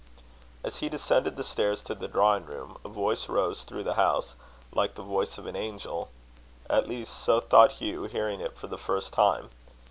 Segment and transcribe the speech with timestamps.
[0.63, 4.33] As he descended the stairs to the drawing room, a voice rose through the house,
[4.73, 6.09] like the voice of an angel.
[6.67, 9.51] At least so thought Hugh, hearing it for the first time.